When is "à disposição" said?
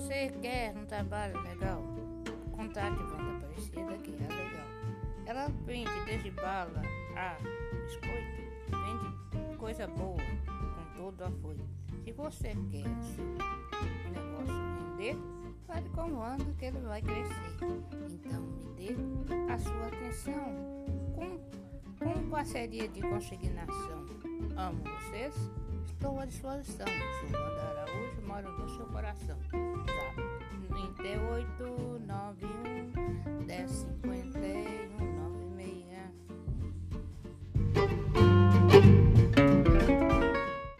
26.18-26.86